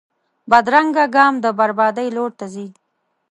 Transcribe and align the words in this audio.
بدرنګه 0.49 1.05
ګام 1.15 1.33
د 1.43 1.45
بربادۍ 1.59 2.07
لور 2.15 2.31
ته 2.39 2.45
ځي 2.53 2.67